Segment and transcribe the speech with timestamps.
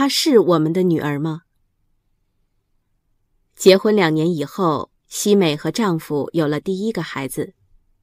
[0.00, 1.42] 她是我们的女儿吗？
[3.54, 7.52] 结婚两年以后，西美和丈夫有了第一个孩子，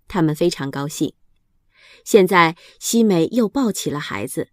[0.07, 1.15] 他们非常高兴。
[2.05, 4.49] 现在，西美又抱起了孩子，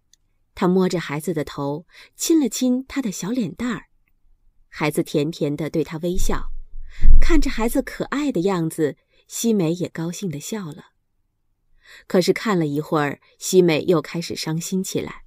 [0.54, 1.84] 她摸着孩子的头，
[2.16, 3.88] 亲了亲他的小脸蛋儿。
[4.70, 6.46] 孩子甜甜的对她微笑，
[7.20, 8.96] 看着孩子可爱的样子，
[9.28, 10.92] 西美也高兴的笑了。
[12.06, 15.23] 可是看了一会儿，西美又开始伤心起来。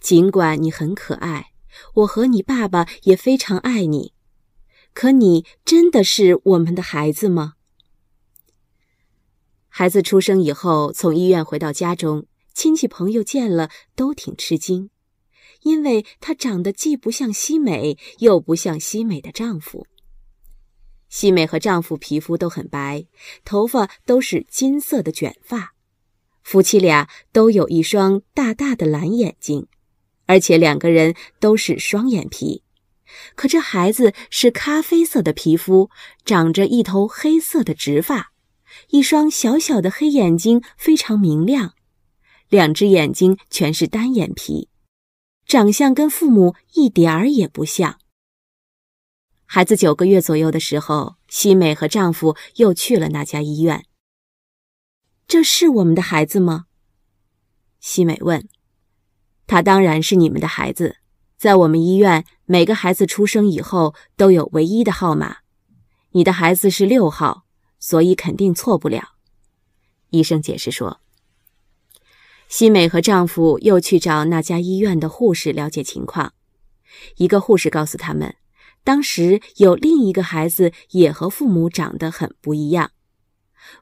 [0.00, 1.52] 尽管你很可爱，
[1.94, 4.12] 我和你爸爸也非常爱你，
[4.92, 7.54] 可你真的是我们的孩子吗？
[9.68, 14.90] 孩子出生以后，从医院回到家中，亲戚朋友见了都挺吃惊，
[15.62, 19.86] 因为他长得既不像西美，又不像西美的丈夫。
[21.08, 23.06] 西美和丈夫皮肤都很白，
[23.44, 25.74] 头发都是金色的卷发，
[26.50, 29.66] 夫妻俩都有一双大大的蓝眼睛，
[30.24, 32.62] 而且两个人都是双眼皮。
[33.34, 35.90] 可这孩子是咖啡色的皮肤，
[36.24, 38.32] 长着一头黑色的直发，
[38.88, 41.74] 一双小小的黑眼睛非常明亮，
[42.48, 44.70] 两只眼睛全是单眼皮，
[45.44, 47.98] 长相跟父母一点儿也不像。
[49.44, 53.84] 孩子九个月左右的时候，西美和丈夫又去了那家医院。
[55.28, 56.64] 这是我们的孩子吗？
[57.80, 58.48] 西美问。
[59.46, 60.96] 他当然是你们的孩子，
[61.36, 65.40] 在我们医院，每个孩子出生以后都有唯一的号码。
[66.12, 67.44] 你的孩子是六号，
[67.78, 69.16] 所以肯定错不了。
[70.08, 71.02] 医生解释说。
[72.48, 76.32] 西美和丈夫又去找那家医院的护士了解情况，
[77.16, 78.34] 一个护士告诉他们。
[78.82, 82.92] 当时有另一个孩子也和父母长得很不一样，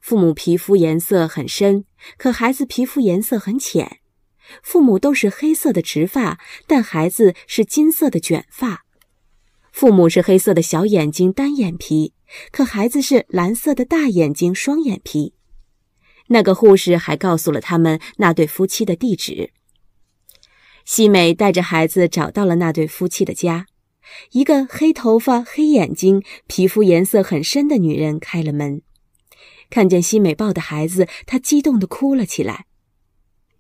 [0.01, 1.85] 父母皮肤颜色很深，
[2.17, 3.99] 可孩子皮肤颜色很浅。
[4.63, 8.85] 父母都是黑色的直发，但孩子是金色的卷发。
[9.73, 12.15] 父母是黑色的小眼睛单眼皮，
[12.51, 15.34] 可孩子是蓝色的大眼睛双眼皮。
[16.29, 19.50] 那个护士还告诉了他们那对夫妻的地址。
[20.84, 23.67] 西美带着孩子找到了那对夫妻的家。
[24.31, 28.81] 一个黑头发、黑眼睛、皮肤颜色很深的女人开了门，
[29.71, 32.66] 看见西美抱的孩子，她激动地哭了起来。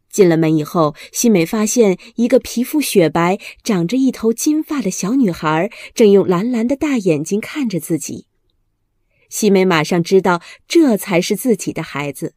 [0.08, 8.26] 进了门以后，西美发现一个皮肤雪白、长着一头金发的小女孩正用蓝蓝的大眼睛看着自己。
[9.28, 12.34] 西美马上知道这才是自己的孩子。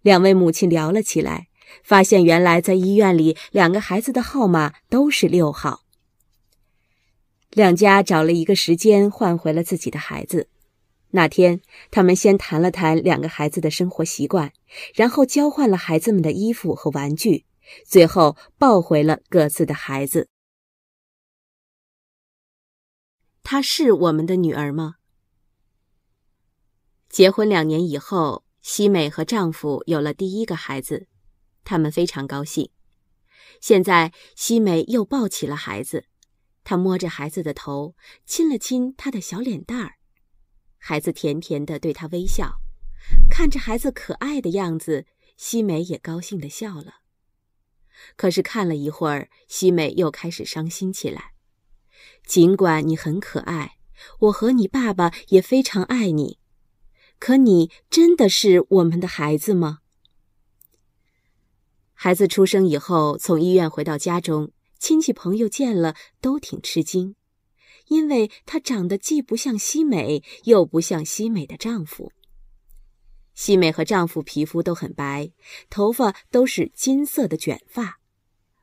[0.00, 1.48] 两位母亲聊了起来，
[1.82, 5.82] 发现原来在医院里，两个孩子的号码都是六号。
[7.50, 10.48] 两家找了一个时间换回了自己的孩子。
[11.10, 14.52] 那天，他们先谈了谈两个孩子的生活习惯，
[14.94, 17.46] 然后交换了孩子们的衣服和玩具，
[17.86, 20.28] 最后抱回了各自的孩子。
[23.42, 24.96] 她是我们的女儿吗？
[27.08, 31.08] 结婚两年以后，西美和丈夫有了第一个孩子，
[31.64, 32.70] 他们非常高兴。
[33.62, 36.04] 现在，西美又抱起了孩子。
[36.64, 37.96] 她摸着孩子的头，
[38.26, 39.94] 亲了亲他的小脸蛋儿，
[40.78, 42.60] 孩子甜甜的对他微笑，
[43.28, 45.04] 看着孩子可爱的样子，
[45.36, 46.94] 西美也高兴的笑了。
[48.16, 51.32] 可是看了一会儿，西美又开始伤心起来。
[52.24, 53.78] 尽管你很可爱，
[54.20, 56.38] 我和你爸爸也非常爱你，
[57.18, 59.80] 可你真的是我们的孩子吗？
[61.92, 64.52] 孩子出生以后，从医院回到家中。
[64.78, 67.16] 亲戚朋友见了都挺吃惊，
[67.88, 72.12] 因为她长得既不像西美，又不像西美的丈夫。
[73.34, 75.30] 西美和丈夫皮肤都很白，
[75.70, 78.00] 头发都是金色的卷发，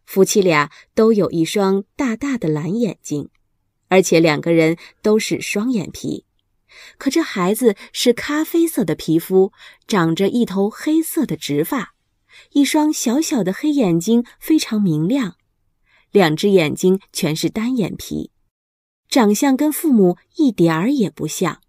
[0.06, 3.30] 夫妻俩都有一双大大的蓝眼睛，
[3.88, 6.26] 而且两个人都是双眼皮。
[6.98, 9.54] 可这孩子是咖啡色的皮肤，
[9.88, 11.94] 长着一头黑色的直发，
[12.52, 15.38] 一双小小的黑眼睛非常明亮。
[16.12, 18.32] 两只眼睛全是单眼皮，
[19.16, 21.62] 长相跟父母一点儿也不像。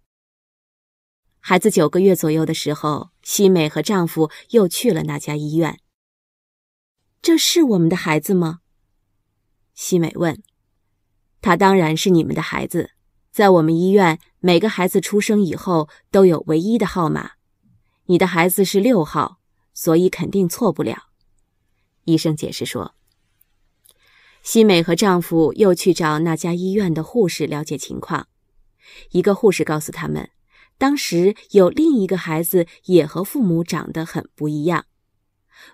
[1.39, 5.79] 孩子九个月左右的时候，西美和丈夫又去了那家医院。
[7.21, 8.59] 这是我们的孩子吗？
[9.73, 10.43] 西美问。
[11.39, 12.91] 他当然是你们的孩子，
[13.31, 17.31] 在我们医院，每个孩子出生以后都有唯一的号码。
[18.07, 19.39] 你的孩子是六号，
[19.73, 21.03] 所以肯定错不了。
[22.03, 22.93] 医生解释说。
[24.47, 28.29] 西美和丈夫又去找那家医院的护士了解情况，
[29.11, 30.29] 一个护士告诉他们，
[30.77, 34.85] 当时有另一个孩子也和父母长得很不一样，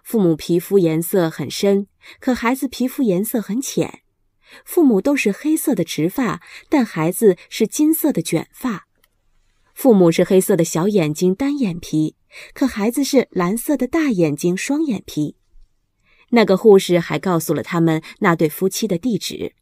[0.04, 1.86] 父母皮肤颜色很深，
[2.20, 4.00] 可孩子皮肤颜色很浅。
[4.66, 8.88] 父母都是黑色的直发，但孩子是金色的卷发。
[9.75, 12.16] 父母是黑色的小眼睛单眼皮，
[12.56, 15.36] 可孩子是蓝色的大眼睛双眼皮。
[16.34, 19.54] 那个护士还告诉了他们那对夫妻的地址。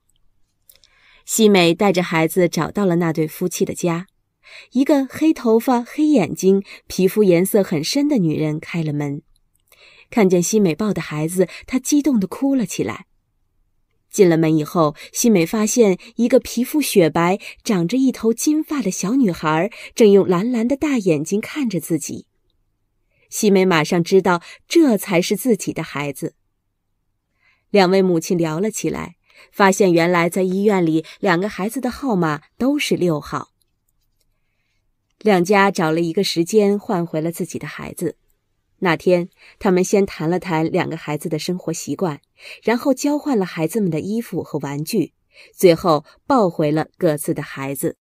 [1.25, 4.07] 西美带着孩子找到了那对夫妻的家，
[4.71, 9.21] 一个黑头发、黑眼睛、皮肤颜色很深的女人开了门。
[10.09, 13.05] 看见西美抱的孩子，她激动地哭了起来。
[14.09, 22.25] 进了门以后，西美发现一个皮肤雪白、长着一头金发的小女孩正用蓝蓝的大眼睛看着自己。
[23.29, 26.35] 西美马上知道这才是自己的孩子。
[27.71, 29.15] 两位母亲聊了起来，
[29.51, 33.49] 发现原来在医院里，两个孩子的号码都是六号。
[35.19, 38.17] 两家找了一个时间换回了自己的孩子。
[38.79, 42.19] 那天，他们先谈了谈两个孩子的生活习惯，
[42.63, 45.13] 然后交换了孩子们的衣服和玩具，
[45.55, 48.00] 最后抱回了各自的孩子。